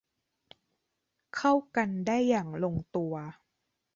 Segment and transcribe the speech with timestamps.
[1.35, 3.13] เข้ากันได้อย่างลงตัว